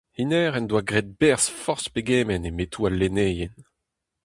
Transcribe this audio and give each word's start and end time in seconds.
Hennezh 0.17 0.57
en 0.59 0.65
doa 0.69 0.83
graet 0.89 1.09
berzh 1.19 1.51
forzh 1.63 1.89
pegement 1.93 2.47
e 2.49 2.51
metoù 2.57 2.83
al 2.87 2.95
lenneien. 2.99 3.53